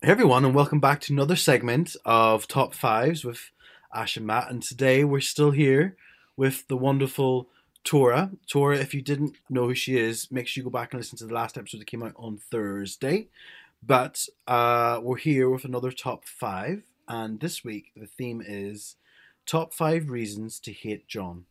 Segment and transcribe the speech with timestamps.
[0.00, 3.50] Hey everyone, and welcome back to another segment of Top Fives with
[3.92, 4.48] Ash and Matt.
[4.48, 5.96] And today we're still here
[6.36, 7.48] with the wonderful
[7.82, 8.30] Tora.
[8.46, 11.18] Tora, if you didn't know who she is, make sure you go back and listen
[11.18, 13.26] to the last episode that came out on Thursday.
[13.82, 18.94] But uh, we're here with another top five, and this week the theme is
[19.46, 21.46] top five reasons to hate John.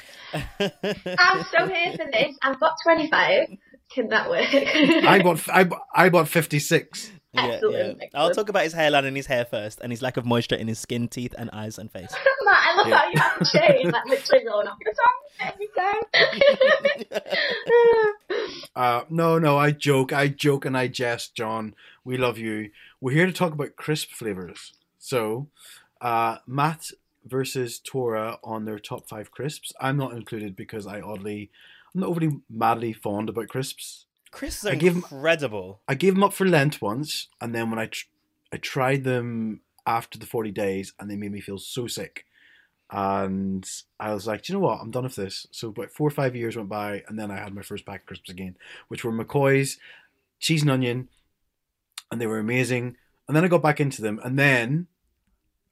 [0.32, 2.36] I'm so here for this.
[2.42, 3.56] I've got 25.
[3.90, 4.48] Can that work?
[4.52, 7.10] I bought I, bought- I bought fifty six.
[7.36, 7.92] Yeah, yeah.
[8.14, 10.68] I'll talk about his hairline and his hair first, and his lack of moisture in
[10.68, 12.12] his skin, teeth, and eyes and face.
[12.44, 12.96] Matt, I love Yeah.
[12.96, 15.68] how you have the chain, like literally rolling off your tongue every
[17.10, 17.44] time.
[18.76, 21.74] Uh, no, no, I joke, I joke, and I jest, John.
[22.04, 22.70] We love you.
[23.00, 24.72] We're here to talk about crisp flavors.
[25.00, 25.48] So,
[26.00, 26.90] uh, Matt
[27.24, 29.72] versus Tora on their top five crisps.
[29.80, 31.50] I'm not included because I oddly,
[31.94, 34.06] I'm not overly madly fond about crisps.
[34.30, 35.80] Crisps are I him- incredible.
[35.86, 38.06] I gave them up for Lent once, and then when I tr-
[38.52, 42.24] I tried them after the 40 days, and they made me feel so sick.
[42.90, 44.80] And I was like, Do you know what?
[44.80, 45.46] I'm done with this.
[45.50, 48.00] So about four or five years went by, and then I had my first pack
[48.00, 48.56] of crisps again,
[48.88, 49.78] which were McCoy's,
[50.38, 51.08] cheese and onion,
[52.10, 52.96] and they were amazing.
[53.26, 54.86] And then I got back into them, and then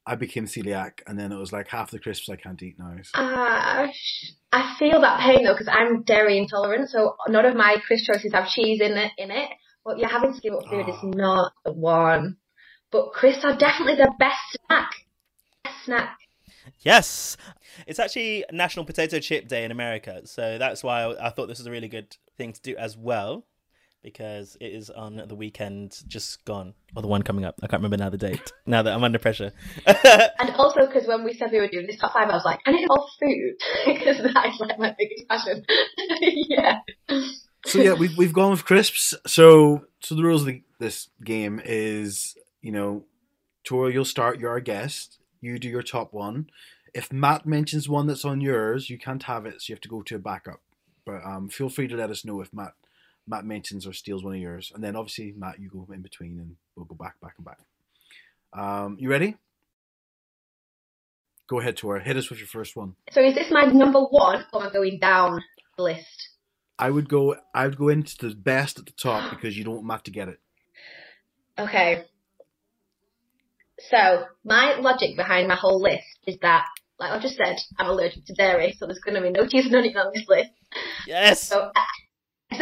[0.04, 2.94] I became celiac, and then it was like half the crisps I can't eat now.
[3.02, 7.76] So- Ash, I feel that pain though because I'm dairy intolerant, so none of my
[7.86, 9.12] crisp choices have cheese in it.
[9.18, 9.48] In it,
[9.84, 11.08] but you're having to give up food is Oh.
[11.14, 12.36] not the one.
[12.90, 14.90] But crisps are definitely the best snack.
[15.64, 16.18] Best snack.
[16.80, 17.36] Yes,
[17.86, 21.58] it's actually National Potato Chip Day in America, so that's why I, I thought this
[21.58, 23.46] was a really good thing to do as well,
[24.02, 27.54] because it is on the weekend just gone, or the one coming up.
[27.62, 28.52] I can't remember now the date.
[28.66, 29.52] now that I'm under pressure.
[29.86, 32.60] And also because when we said we were doing this top five, I was like,
[32.66, 33.54] and it's all food
[33.86, 35.64] because that is like my biggest passion.
[36.20, 36.80] yeah.
[37.64, 39.14] so yeah, we've we've gone with crisps.
[39.26, 43.04] So so the rules of the, this game is, you know,
[43.64, 44.40] Tora, you'll start.
[44.40, 45.18] You're our guest.
[45.40, 46.48] You do your top one.
[46.94, 49.88] If Matt mentions one that's on yours, you can't have it, so you have to
[49.88, 50.60] go to a backup.
[51.04, 52.74] But um, feel free to let us know if Matt
[53.26, 56.38] Matt mentions or steals one of yours, and then obviously Matt, you go in between,
[56.38, 57.58] and we'll go back, back, and back.
[58.52, 59.36] Um, you ready?
[61.48, 62.02] Go ahead, Tora.
[62.02, 62.94] Hit us with your first one.
[63.10, 65.42] So is this my number one or am I going down
[65.76, 66.30] the list?
[66.78, 67.36] I would go.
[67.54, 70.10] I would go into the best at the top because you don't want Matt to
[70.10, 70.40] get it.
[71.58, 72.04] Okay.
[73.90, 76.64] So my logic behind my whole list is that,
[76.98, 79.66] like I just said, I'm allergic to dairy, so there's going to be no cheese
[79.66, 80.50] and onion on this list.
[81.06, 81.42] yes.
[81.42, 81.80] So uh,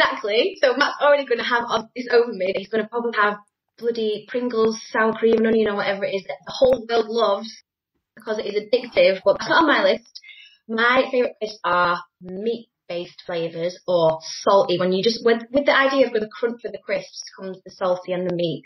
[0.01, 0.57] exactly.
[0.61, 2.53] So Matt's already going to have this over me.
[2.55, 3.37] He's going to probably have
[3.77, 7.51] bloody Pringles, sour cream, and onion, or whatever it is that the whole world loves
[8.15, 9.21] because it is addictive.
[9.23, 10.21] But that's not on my list.
[10.67, 14.79] My favourite crisps are meat-based flavours or salty.
[14.79, 17.71] When you just with with the idea of the crunch for the crisps comes the
[17.71, 18.63] salty and the meat.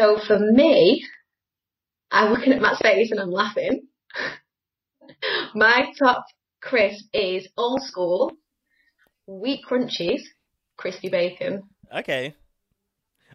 [0.00, 1.04] So for me,
[2.10, 3.86] I'm looking at Matt's face and I'm laughing.
[5.54, 6.24] My top
[6.60, 8.32] crisp is old school
[9.26, 10.22] wheat crunchies,
[10.76, 11.62] crispy bacon.
[11.94, 12.34] Okay.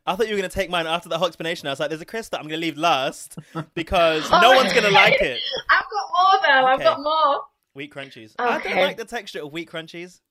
[0.05, 1.67] I thought you were going to take mine after that whole explanation.
[1.67, 3.37] I was like, there's a crisp that I'm going to leave last
[3.73, 4.55] because no Oh.
[4.55, 5.39] one's going to like it.
[5.69, 6.65] I've got more though.
[6.67, 7.41] I've got more.
[7.73, 8.33] Wheat crunchies.
[8.39, 8.81] I don't Okay.
[8.81, 10.21] like the texture of wheat crunchies.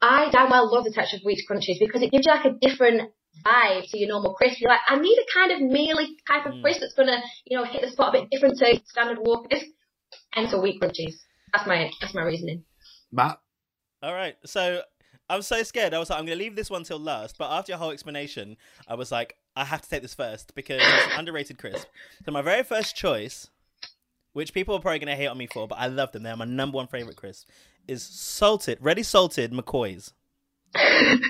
[0.00, 2.52] I damn well love the texture of wheat crunchies because it gives you like a
[2.60, 3.10] different
[3.44, 4.60] vibe to your normal crisp.
[4.60, 6.62] You're like, I need a kind of mealy type of Mm.
[6.62, 9.66] crisp that's gonna, you know, hit the spot a bit different to standard walk crisp.
[10.34, 11.14] And so wheat crunchies.
[11.52, 12.64] That's my that's my reasoning.
[13.10, 13.38] Matt,
[14.02, 14.36] All right.
[14.44, 14.82] So
[15.28, 15.94] I'm so scared.
[15.94, 17.36] I was like, I'm going to leave this one till last.
[17.38, 20.80] But after your whole explanation, I was like, I have to take this first because
[20.82, 21.86] it's an underrated crisp.
[22.24, 23.48] So my very first choice,
[24.34, 26.22] which people are probably going to hate on me for, but I love them.
[26.22, 27.48] They're my number one favorite crisp,
[27.88, 30.12] is salted, ready salted McCoy's.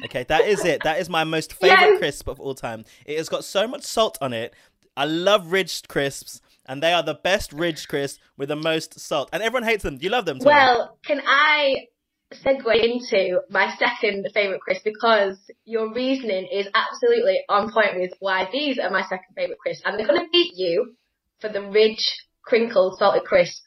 [0.05, 0.83] Okay, that is it.
[0.83, 1.99] That is my most favorite Yes.
[1.99, 2.85] crisp of all time.
[3.05, 4.53] It has got so much salt on it.
[4.97, 9.29] I love ridged crisps, and they are the best ridged crisps with the most salt.
[9.33, 9.99] And everyone hates them.
[10.01, 10.55] You love them, Tori?
[10.55, 11.87] Well, can I
[12.35, 18.49] segue into my second favourite crisp because your reasoning is absolutely on point with why
[18.53, 20.95] these are my second favourite crisp and they're going to beat you
[21.41, 23.63] for the ridge crinkle salted crisp.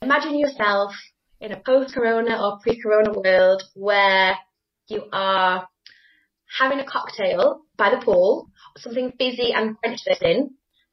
[0.00, 0.92] Imagine yourself
[1.40, 4.36] in a post-corona or pre-corona world where
[4.88, 5.68] you are
[6.58, 8.48] having a cocktail by the pool,
[8.78, 10.50] something fizzy and French in,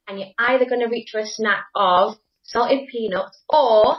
[0.07, 3.95] and you're either going to reach for a snack of salted peanuts or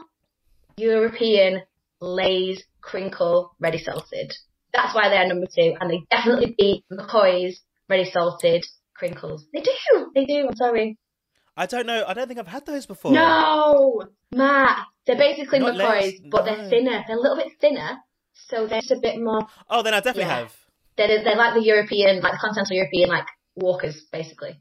[0.76, 1.62] European
[2.00, 4.32] Lay's crinkle ready salted.
[4.72, 8.64] That's why they're number two, and they definitely beat McCoy's ready salted
[8.94, 9.44] crinkles.
[9.52, 10.46] They do, they do.
[10.48, 10.98] I'm sorry.
[11.56, 12.04] I don't know.
[12.06, 13.12] I don't think I've had those before.
[13.12, 14.02] No,
[14.34, 14.86] Matt.
[15.06, 16.56] They're basically Not McCoy's, Lay's, but no.
[16.56, 17.04] they're thinner.
[17.06, 17.98] They're a little bit thinner,
[18.34, 19.46] so they're just a bit more.
[19.70, 20.38] Oh, then I definitely Yeah.
[20.40, 20.52] have.
[20.96, 24.60] They're, they're like the European, like the continental European, like Walkers, basically.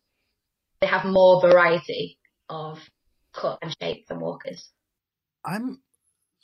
[0.82, 2.78] They have more variety of
[3.34, 4.70] cut and shape than Walkers.
[5.44, 5.82] I'm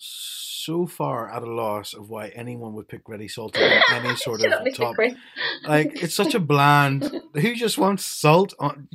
[0.03, 3.61] so far at a loss of why anyone would pick ready salted
[3.91, 4.95] on any sort of up, top.
[5.67, 7.21] Like it's such a bland.
[7.33, 8.87] Who just wants salt on?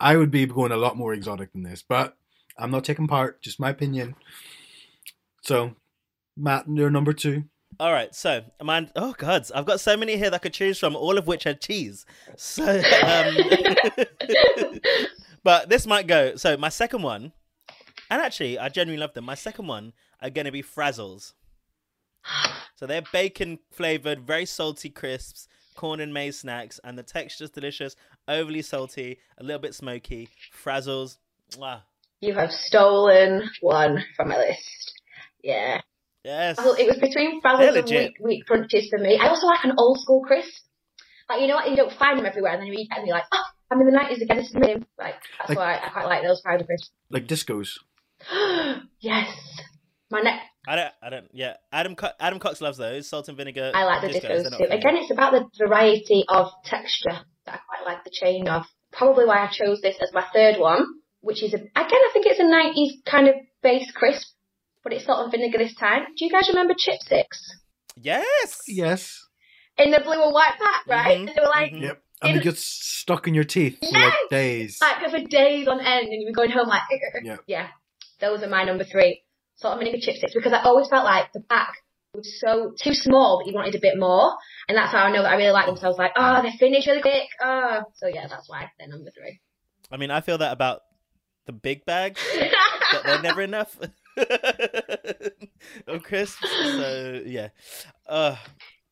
[0.00, 2.16] I would be going a lot more exotic than this, but
[2.58, 3.40] I'm not taking part.
[3.40, 4.16] Just my opinion.
[5.42, 5.76] So,
[6.36, 7.44] Matt, you're number two.
[7.80, 10.78] All right, so man, oh gods, I've got so many here that I could choose
[10.78, 12.04] from, all of which are cheese.
[12.36, 13.36] So, um,
[15.42, 16.36] but this might go.
[16.36, 17.32] So my second one,
[18.10, 19.24] and actually, I genuinely love them.
[19.24, 21.32] My second one are going to be Frazzles.
[22.76, 27.96] So they're bacon flavored, very salty crisps, corn and maize snacks, and the texture's delicious,
[28.28, 30.28] overly salty, a little bit smoky.
[30.64, 31.16] Frazzles,
[31.52, 31.80] mwah.
[32.20, 34.92] You have stolen one from my list.
[35.42, 35.80] Yeah.
[36.24, 36.56] yes.
[36.58, 38.12] Well, it was between They're Frazzles and legit.
[38.20, 39.18] wheat, wheat crunches for me.
[39.20, 40.62] I also like an old school crisp.
[41.28, 41.68] Like, you know what?
[41.70, 43.80] You don't find them everywhere, and then you eat them and you're like, oh, I'm
[43.80, 44.36] in the 90s again.
[44.36, 44.76] This is me.
[44.98, 46.90] Like, that's Like- why I quite like those powder crisps.
[47.10, 47.78] Like discos.
[49.00, 49.28] yes.
[50.12, 50.40] My neck.
[50.68, 51.54] I don't, I don't, yeah.
[51.72, 53.72] Adam, Co- Adam Cox loves those salt and vinegar.
[53.74, 54.50] I like the discos, discos they're too.
[54.50, 54.64] not for.
[54.76, 57.16] Again, it's about the variety of texture
[57.46, 58.62] that I quite like the change of.
[58.92, 60.84] Probably why I chose this as my third one,
[61.22, 64.28] which is a, again I think it's a 90s kind of base crisp,
[64.84, 66.02] but it's salt and vinegar this time.
[66.16, 67.40] Do you guys remember chipsticks
[67.96, 69.18] yes, Yes.
[69.78, 71.18] in the blue and white pack, right?
[71.18, 71.72] Mhm, And they were like.
[71.72, 71.82] mhm.
[71.82, 72.02] Yep.
[72.22, 74.78] And it In- gets stuck in your teeth for like days.
[74.80, 76.82] Like for days on end, and you were going home like,
[77.24, 77.38] Yeah.
[77.48, 77.66] yeah.
[78.20, 79.22] Those are my number three.
[79.62, 81.72] Salt and vinegar chipsticks because I always felt like the pack
[82.14, 84.36] was so too small, but you wanted a bit more,
[84.68, 85.76] and that's how I know that I really like them.
[85.76, 87.28] So I was like, oh, they're finished really quick.
[87.40, 89.40] Oh, so yeah, that's why they're number three.
[89.90, 90.82] I mean, I feel that about
[91.46, 92.20] the big bags.
[92.92, 93.78] that they're never enough
[95.86, 96.50] of crisps.
[96.50, 97.48] So yeah,
[98.06, 98.36] uh,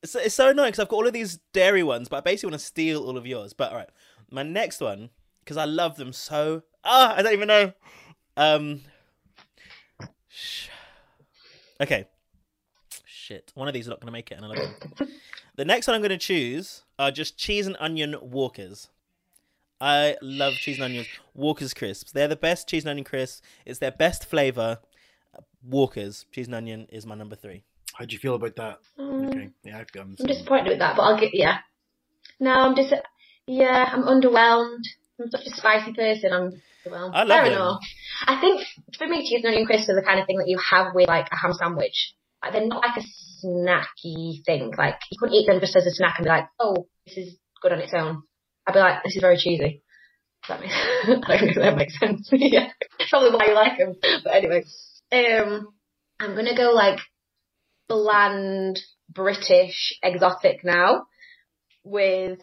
[0.03, 2.53] it's, it's so annoying because I've got all of these dairy ones, but I basically
[2.53, 3.53] want to steal all of yours.
[3.53, 3.91] But all right,
[4.31, 5.11] my next one
[5.45, 6.63] because I love them so.
[6.85, 7.73] Ah, I don't even know.
[8.37, 8.83] Um.
[10.31, 10.69] Sh-
[11.81, 12.07] Okay.
[13.05, 15.09] Shit, one of these are not going to make it, and I love them.
[15.57, 18.89] the next one I'm going to choose are just cheese and onion Walkers.
[19.81, 21.07] I love cheese and onions.
[21.35, 22.13] Walker's crisps.
[22.13, 23.41] They're the best cheese and onion crisps.
[23.65, 24.79] It's their best flavor.
[25.63, 27.63] Walker's cheese and onion is my number three.
[27.95, 28.79] How do you feel about that?
[28.99, 29.49] Mm, Okay.
[29.63, 31.59] Yeah, I feel I'm I'm disappointed with that, but I'll get yeah.
[32.41, 32.93] No, I'm dis.
[33.47, 34.85] Yeah, I'm underwhelmed.
[35.21, 36.33] I'm such a spicy person.
[36.33, 36.51] I'm
[36.87, 37.11] underwhelmed.
[37.15, 37.81] I love Fair enough.
[38.27, 38.63] I think
[38.97, 41.09] for me, cheese and onion crisps are the kind of thing that you have with
[41.09, 42.15] like a ham sandwich.
[42.43, 44.73] Like they're not like a snacky thing.
[44.77, 47.39] Like you couldn't eat them just as a snack and be like, oh, this is
[47.63, 48.23] good on its own.
[48.67, 49.83] I'd be like, this is very cheesy.
[50.49, 50.71] Does that make
[51.29, 52.29] I don't know if that makes sense.
[52.33, 52.69] yeah,
[53.11, 53.97] probably why you like them.
[54.25, 54.65] But anyway,
[55.13, 55.69] um,
[56.19, 56.99] I'm gonna go like
[57.89, 58.81] bland
[59.13, 61.07] British exotic now
[61.85, 62.41] with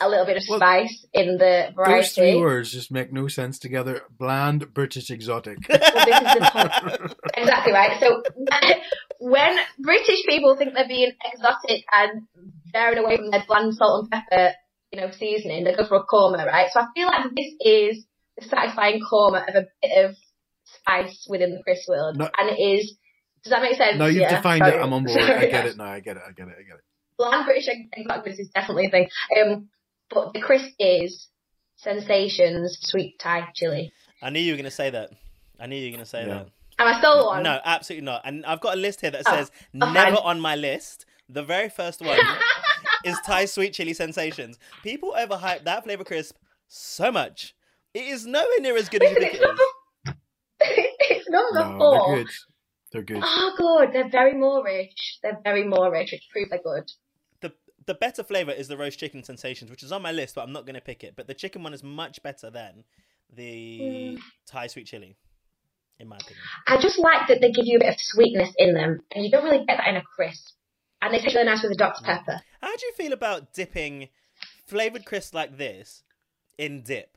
[0.00, 3.58] a little bit of Well, spice in the Those three words just make no sense
[3.58, 4.02] together.
[4.10, 5.58] Bland, British, exotic.
[5.68, 7.12] Well, this is.
[7.36, 8.00] Exactly right.
[8.00, 8.22] So
[9.20, 12.22] when British people think they're being exotic and
[12.72, 14.54] veering away from their bland salt and pepper,
[14.92, 16.68] you know, seasoning, they go for a korma, right?
[16.72, 18.06] So I feel like this is
[18.38, 20.16] the satisfying korma of a bit of
[20.64, 22.96] spice within the crisp world, No- and it is.
[23.44, 23.96] Does that make sense?
[23.98, 24.76] No, you've Yeah, defined sorry.
[24.76, 24.82] it.
[24.82, 25.20] I'm on board.
[25.20, 25.50] I Sorry.
[25.50, 25.84] get it now.
[25.84, 26.22] I get it.
[26.26, 26.54] I get it.
[26.58, 26.84] I get it.
[27.18, 29.08] Bland British exoticness is definitely a thing.
[29.40, 29.68] Um,
[30.10, 31.28] but the crisp is
[31.76, 33.92] sensations sweet Thai chili.
[34.22, 35.10] I knew you were going to say that.
[35.60, 36.34] I knew you were going to say Yeah.
[36.34, 36.48] that.
[36.78, 37.42] Am I still one?
[37.42, 38.22] No, absolutely not.
[38.24, 41.06] And I've got a list here that Oh, says oh, never on my list.
[41.28, 42.18] The very first one
[43.04, 44.58] is Thai sweet chili sensations.
[44.82, 46.36] People overhype that flavor crisp
[46.68, 47.54] so much.
[47.94, 50.14] It is nowhere near as good as you think it is.
[50.60, 52.08] it's number No, four.
[52.08, 52.30] they're good.
[52.92, 53.22] They're good.
[53.24, 53.92] Oh, good.
[53.94, 54.92] They're very moreish.
[55.22, 56.90] They're very moreish, which proves they're good.
[57.86, 60.42] The the better flavor is the roast chicken sensations, which is on my list, but
[60.42, 61.14] I'm not going to pick it.
[61.16, 62.84] But the chicken one is much better than
[63.32, 64.18] the Mm.
[64.46, 65.16] Thai sweet chili,
[65.98, 66.38] in my opinion.
[66.66, 69.30] I just like that they give you a bit of sweetness in them, and you
[69.30, 70.54] don't really get that in a crisp.
[71.02, 72.04] And they taste really nice with the Dr.
[72.04, 72.40] Pepper.
[72.60, 74.08] How do you feel about dipping
[74.66, 76.02] flavored crisps like this
[76.58, 77.16] in dip?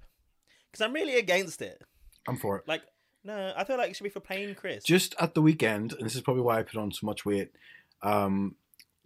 [0.70, 1.82] Because I'm really against it.
[2.28, 2.68] I'm for it.
[2.68, 2.82] Like,
[3.24, 4.86] no, I feel like it should be for plain crisps.
[4.86, 7.52] Just at the weekend, and this is probably why I put on so much weight.
[8.04, 8.56] Um,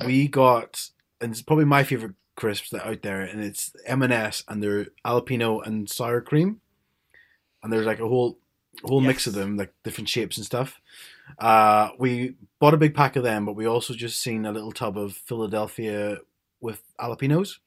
[0.05, 0.89] we got,
[1.23, 5.65] and it's probably my favorite crisps that out there, and it's M&S, and they're jalapeno
[5.65, 6.61] and sour cream,
[7.63, 8.37] and there's like a whole
[8.83, 10.79] whole mix of them, like different shapes and stuff.
[11.39, 14.71] Uh, we bought a big pack of them, but we also just seen a little
[14.71, 16.17] tub of Philadelphia
[16.59, 17.59] with jalapenos.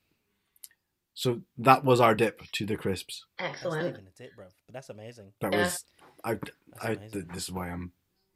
[1.15, 3.25] So that was our dip to the crisps.
[3.39, 3.89] That's Excellent.
[3.89, 4.47] even a dip, bro.
[4.67, 5.33] But that's amazing.
[5.41, 5.61] That Yeah.
[5.63, 5.85] was
[6.25, 6.35] I.
[6.35, 6.51] That's
[6.83, 7.29] I amazing.
[7.33, 7.93] this is why I'm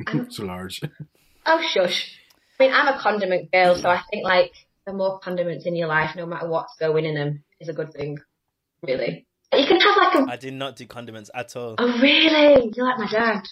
[0.06, 0.80] I'm- so large.
[1.44, 2.16] Oh, shush.
[2.58, 4.52] I mean, I'm a condiment girl, so I think, like,
[4.90, 7.92] the more condiments in your life, no matter what's going in them, is a good
[7.92, 8.18] thing.
[8.82, 9.26] really.
[9.52, 11.74] You can have like a I did not do condiments at all.
[11.78, 12.72] oh really?
[12.74, 13.42] You're like my dad.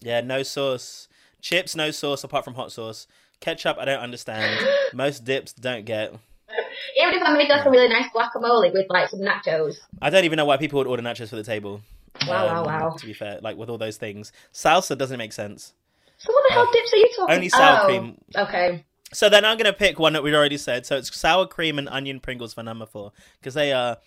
[0.00, 1.08] Yeah, no sauce.
[1.40, 3.06] Chips, no sauce apart from hot sauce.
[3.40, 4.66] Ketchup, I don't understand.
[4.92, 6.12] Most dips don't get.
[7.00, 9.76] Even if I made like a really nice guacamole with like some nachos.
[10.02, 11.80] I don't even know why people would order nachos for the table.
[12.26, 12.96] Wow, wow, Um, wow.
[12.98, 15.74] To be fair, like with all those things, salsa doesn't make sense.
[16.18, 17.34] So what the hell dips are you talking?
[17.36, 18.18] Only sour oh, cream.
[18.36, 18.84] Okay.
[19.12, 20.86] So then I'm gonna pick one that we'd already said.
[20.86, 23.98] So it's sour cream and onion Pringles for number four because they are.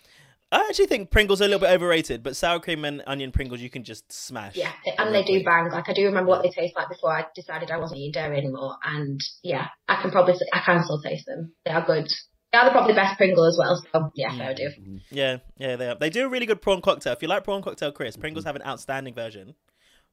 [0.52, 3.60] I actually think Pringles are a little bit overrated, but sour cream and onion Pringles
[3.60, 4.54] you can just smash.
[4.54, 5.70] Yeah, and they do bang.
[5.70, 8.36] Like I do remember what they taste like before I decided I wasn't eating dairy
[8.36, 8.76] anymore.
[8.84, 11.52] And yeah, I can probably I can still taste them.
[11.64, 12.08] They are good.
[12.52, 13.82] They are probably the best Pringle as well.
[13.92, 14.70] So yeah, fair do.
[15.10, 15.94] Yeah, yeah, they are.
[15.94, 17.14] They do a really good prawn cocktail.
[17.14, 19.54] If you like prawn cocktail, Chris, Pringles have an outstanding version,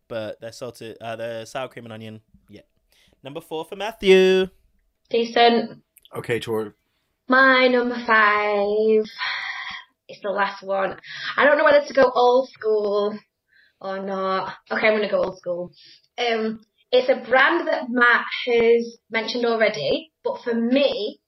[0.07, 0.97] but they're salted.
[1.01, 2.21] Uh, they're sour cream and onion.
[2.47, 2.61] Yeah.
[3.21, 4.47] Number four for Matthew.
[5.09, 5.81] Decent.
[6.15, 6.75] Okay, Tor.
[7.27, 9.05] My number five
[10.07, 10.97] is the last one.
[11.37, 13.17] I don't know whether to go old school
[13.81, 14.53] or not.
[14.71, 15.71] Okay, I'm gonna go old school.
[16.17, 16.61] Um,
[16.91, 21.19] it's a brand that Matt has mentioned already, but for me,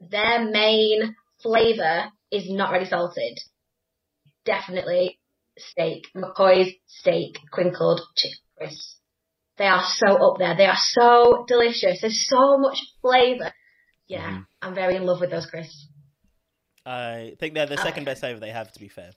[0.00, 3.38] their main flavour is not ready salted.
[4.44, 5.18] Definitely
[5.56, 6.06] steak.
[6.16, 8.97] McCoy's steak crinkled chicken crisps.
[9.58, 10.56] They are so up there.
[10.56, 12.00] They are so delicious.
[12.00, 13.52] There's so much flavour.
[14.06, 14.46] Yeah, Mhm.
[14.62, 15.88] I'm very in love with those crisps.
[16.86, 18.72] I think they're the second best flavor they have.
[18.72, 19.10] To be fair,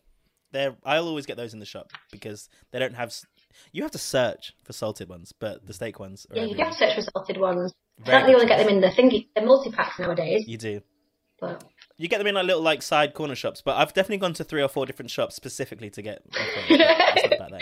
[0.52, 0.76] they're.
[0.84, 3.14] I'll always get those in the shop because they don't have.
[3.72, 6.26] You have to search for salted ones, but the steak ones.
[6.32, 7.74] Are Yeah, you have to search for salted ones.
[8.02, 10.46] I Very don't think you to get them in the thingy, the multi packs nowadays.
[10.48, 10.82] You do.
[11.40, 11.64] But
[11.98, 14.44] You get them in like little like side corner shops, but I've definitely gone to
[14.44, 16.22] three or four different shops specifically to get.
[16.32, 16.66] McCoy.
[17.14, 17.62] It's not about that.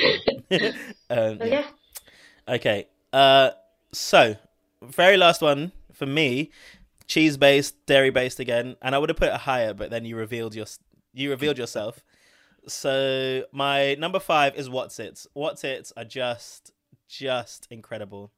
[1.09, 1.45] um, yeah.
[1.45, 1.63] yeah,
[2.49, 2.87] Okay.
[3.13, 3.51] Uh,
[3.91, 4.35] so
[4.81, 6.51] very last one for me,
[7.07, 10.15] cheese based, dairy based again, and I would have put it higher, but then you
[10.15, 10.65] revealed your
[11.13, 12.03] you revealed yourself.
[12.67, 15.27] So my number five is Wotsits.
[15.33, 16.71] What's It's are just
[17.07, 18.31] just incredible.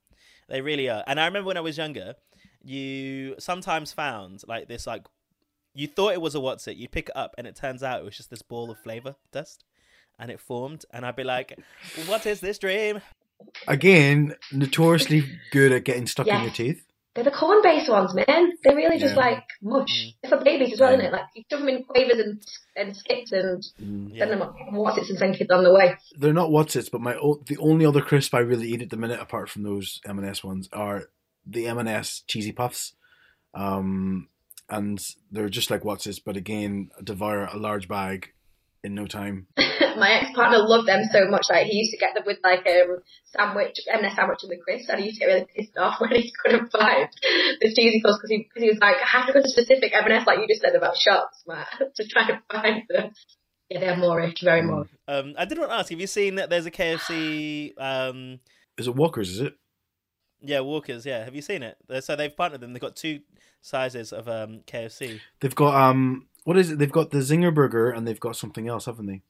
[0.50, 1.04] They really are.
[1.08, 2.16] And I remember when I was younger,
[2.64, 5.06] you sometimes found like this like
[5.74, 6.76] you thought it was a Wotsit.
[6.76, 9.16] You pick it up and it turns out it was just this ball of flavor
[9.32, 9.64] dust.
[10.20, 11.58] And it formed, and I'd be like,
[12.06, 13.02] "What is this dream?"
[13.68, 16.86] Again, notoriously good at getting stuck in your teeth.
[17.14, 18.54] they're the corn based ones, man.
[18.64, 19.22] They're really just Yeah.
[19.22, 19.90] like mush.
[19.90, 20.16] Mm.
[20.24, 20.98] They're for babies as well, Yeah.
[21.00, 21.12] isn't it?
[21.12, 22.42] Like you shove them in quavers and
[22.78, 24.10] and skips and Mm.
[24.14, 24.20] Yeah.
[24.20, 24.56] send them up.
[24.72, 25.98] Wotsit and send kids on the way?
[26.18, 29.20] They're not Wotsits, but my the only other crisp I really eat at the minute,
[29.20, 31.10] apart from those M&S ones, are
[31.46, 32.94] the M&S cheesy puffs.
[33.54, 34.30] Um,
[34.70, 38.32] and they're just like Wotsits, but again, devour a large bag
[38.84, 39.48] in no time.
[39.58, 41.48] My ex partner loved them so much.
[41.50, 44.90] Like he used to get them with like um sandwich and a sandwich with crisps,
[44.90, 47.10] and he used to get really pissed off when he couldn't find
[47.62, 49.94] the cheesy puffs because he, cause he was like, I have to go to specific
[49.94, 53.12] M&S, like you just said about shops, Matt, to try to find them.
[53.70, 54.90] Yeah, they're moreish, very moreish.
[55.08, 57.74] Um, I did want to ask, have you seen that there's a KFC?
[57.80, 58.40] Um,
[58.78, 59.30] Is it Walker's?
[59.30, 59.54] Is it?
[60.42, 61.06] yeah, Walkers.
[61.06, 61.78] Yeah, have you seen it?
[62.04, 62.74] So they've partnered them.
[62.74, 63.20] They've got two
[63.62, 65.20] sizes of um KFC.
[65.40, 66.80] They've got um, what is it?
[66.80, 69.22] They've got the Zinger Burger and they've got something else, haven't they?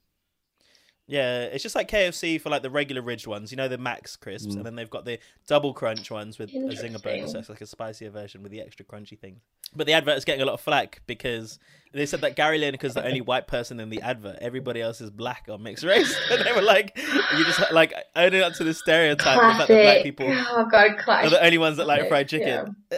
[1.07, 4.15] Yeah, it's just like KFC for like the regular ridged ones, you know, the Max
[4.15, 4.57] crisps, Mm.
[4.57, 7.59] and then they've got the double crunch ones with a zinger burger, so it's like
[7.59, 9.41] a spicier version with the extra crunchy thing.
[9.75, 11.59] But the advert is getting a lot of flack because
[11.93, 14.37] they said that Gary Lineker's the only white person in the advert.
[14.39, 16.17] Everybody else is black or mixed race.
[16.31, 16.97] and they were like,
[17.37, 20.95] you just like owning up to the stereotype of the that black people Oh god,
[21.07, 22.75] are the only ones that like fried chicken.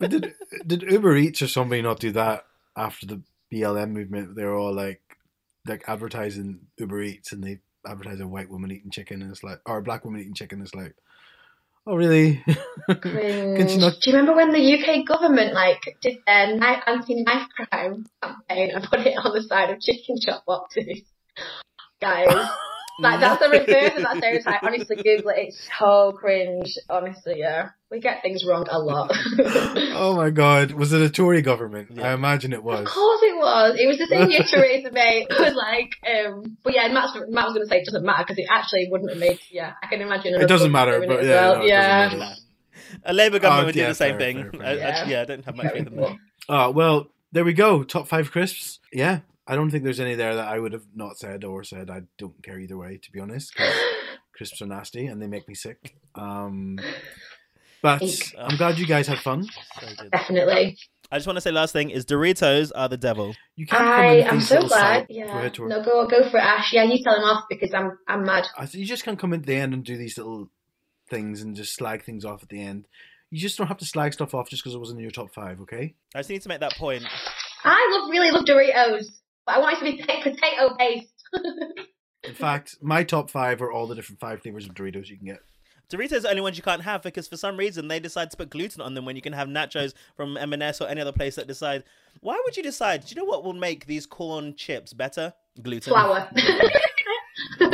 [0.00, 0.34] But did
[0.66, 2.44] did Uber Eats or somebody not do that
[2.78, 4.36] after the BLM movement?
[4.36, 5.02] they're all like
[5.66, 9.60] like advertising Uber Eats and they advertise a white woman eating chicken and it's like
[9.66, 10.62] or a black woman eating chicken.
[10.62, 10.94] It's like,
[11.86, 12.42] oh really?
[13.00, 13.58] Cringe.
[13.58, 13.94] Can she not?
[14.00, 18.84] Do you remember when the UK government like did their knife, anti-knife crime campaign and
[18.84, 21.02] put it on the side of chicken shop boxes?
[22.00, 22.48] Guys,
[22.98, 24.62] like that's the reverse of that stereotype.
[24.62, 25.48] Honestly, Google it.
[25.48, 26.74] It's so cringe.
[26.90, 29.12] Honestly, yeah, we get things wrong a lot.
[30.00, 31.88] Oh my god, was it a Tory government?
[31.94, 32.10] Yeah.
[32.10, 32.80] I imagine it was.
[32.80, 33.76] Of course it was.
[33.80, 37.54] It was the same year Theresa May was like, um, but yeah, Matt's, Matt was
[37.54, 40.00] going to say it doesn't matter because it actually wouldn't have made, yeah, I can
[40.00, 40.34] imagine.
[40.34, 41.58] It doesn't matter, but yeah, well.
[41.58, 42.34] no, it yeah.
[43.04, 44.42] A Labour government Oh, would do the same fair, thing.
[44.42, 44.62] fair, fair.
[44.62, 45.08] I, I, Yeah.
[45.08, 46.04] yeah, I don't have much Very faith in them.
[46.48, 46.56] cool.
[46.56, 47.82] Uh, well, there we go.
[47.82, 48.78] Top five crisps.
[48.92, 51.88] Yeah, I don't think there's any there that I would have not said or said.
[51.90, 53.54] I don't care either way, to be honest.
[54.34, 55.96] crisps are nasty and they make me sick.
[56.14, 56.78] Um,
[57.82, 58.34] but Eek.
[58.38, 59.44] I'm glad you guys had fun.
[59.80, 59.86] So.
[60.12, 60.76] Definitely.
[61.10, 63.34] I just want to say last thing is Doritos are the devil.
[63.56, 64.80] You can't come I in with am so little glad.
[65.00, 65.26] side- Yeah.
[65.26, 66.72] Go ahead, No, go go for it, Ash.
[66.72, 68.46] Yeah, you tell him off because I'm I'm mad.
[68.56, 70.50] I said, you just can't come in at the end and do these little
[71.08, 72.86] things and just slag things off at the end.
[73.30, 75.32] You just don't have to slag stuff off just because it wasn't in your top
[75.34, 75.94] five, okay?
[76.14, 77.04] I just need to make that point.
[77.64, 79.06] I love really love Doritos.
[79.48, 81.08] But I want it to be potato based.
[82.22, 85.26] In fact, my top five are all the different five flavors of Doritos you can
[85.26, 85.40] get.
[85.90, 88.36] Doritos are the only ones you can't have because for some reason they decide to
[88.36, 91.36] put gluten on them when you can have nachos from M&S or any other place
[91.36, 91.82] that decide.
[92.20, 93.06] Why would you decide?
[93.06, 95.32] Do you know what will make these corn chips better?
[95.62, 95.94] Gluten.
[95.94, 96.28] Flour.
[97.60, 97.68] you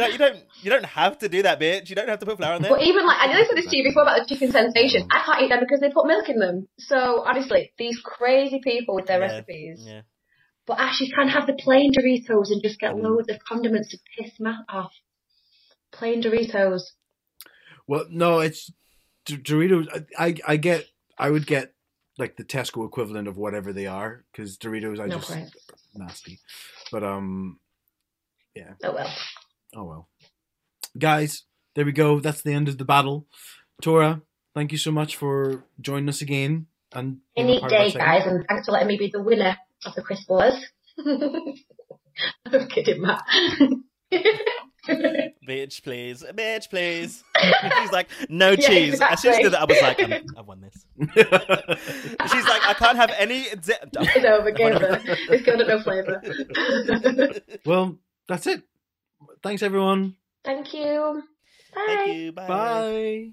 [0.00, 1.90] know, you don't you don't have to do that, bitch.
[1.90, 2.70] You don't have to put flour on there.
[2.70, 5.06] But even like I know I said this to you before about the chicken sensation.
[5.10, 6.68] I can't eat them because they put milk in them.
[6.78, 9.84] So honestly, these crazy people with their Yeah, recipes.
[9.86, 10.02] Yeah.
[10.66, 13.02] But actually, you can have the plain Doritos and just get Mm.
[13.02, 14.92] loads of condiments to piss me off.
[15.92, 16.82] Plain Doritos.
[17.86, 18.72] Well, no, it's
[19.24, 19.86] D- Doritos.
[20.18, 20.84] I, I I get.
[21.18, 21.72] I would get
[22.18, 25.36] like the Tesco equivalent of whatever they are because Doritos are No just
[25.94, 26.40] nasty.
[26.90, 27.58] But um,
[28.54, 28.72] yeah.
[28.82, 29.14] Oh well.
[29.76, 30.08] oh well.
[30.98, 31.44] Guys,
[31.74, 32.20] there we go.
[32.20, 33.26] That's the end of the battle.
[33.82, 34.22] Tora,
[34.54, 36.66] thank you so much for joining us again.
[36.92, 39.22] And a Any part of our day, guys, and thanks for letting me be the
[39.22, 40.58] winner of the Chris Ballers.
[42.46, 43.24] I'm kidding, Matt.
[44.88, 46.22] Bitch, please.
[46.34, 47.22] Bitch, please.
[47.80, 49.00] She's like, no Yeah, cheese.
[49.00, 50.86] As soon as she did that, I was like, I'm, I've won this.
[52.32, 53.44] She's like, I can't have any.
[53.50, 55.00] Di- it's over, game over.
[55.04, 56.22] It's good at no flavour.
[57.66, 58.62] well, that's it.
[59.42, 60.14] Thanks, everyone.
[60.44, 61.22] Thank you.
[61.74, 61.82] Bye.
[61.86, 62.32] Thank you.
[62.32, 62.46] Bye.
[62.46, 63.30] Bye.